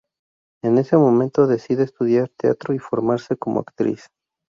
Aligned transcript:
En 0.63 0.79
ese 0.79 0.97
momento 0.97 1.45
decide 1.45 1.83
estudiar 1.83 2.29
teatro 2.35 2.73
y 2.73 2.79
formarse 2.79 3.37
como 3.37 3.59
actriz. 3.59 4.07